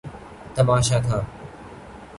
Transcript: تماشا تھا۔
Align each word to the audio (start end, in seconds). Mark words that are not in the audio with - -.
تماشا 0.55 0.99
تھا۔ 0.99 1.19